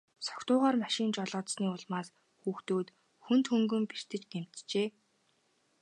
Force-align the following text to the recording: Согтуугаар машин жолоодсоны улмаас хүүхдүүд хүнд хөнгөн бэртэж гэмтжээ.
Согтуугаар 0.25 0.75
машин 0.83 1.09
жолоодсоны 1.15 1.67
улмаас 1.75 2.07
хүүхдүүд 2.41 2.87
хүнд 3.25 3.45
хөнгөн 3.51 3.83
бэртэж 3.89 4.23
гэмтжээ. 4.31 4.87